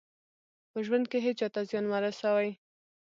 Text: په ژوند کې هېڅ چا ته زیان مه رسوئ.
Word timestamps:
په 0.71 0.77
ژوند 0.85 1.05
کې 1.11 1.19
هېڅ 1.25 1.37
چا 1.39 1.47
ته 1.53 1.59
زیان 1.69 1.85
مه 1.91 1.99
رسوئ. 2.03 2.49